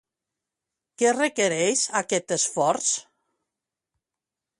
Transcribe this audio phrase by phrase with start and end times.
[1.01, 2.89] Què requereix aquest esforç?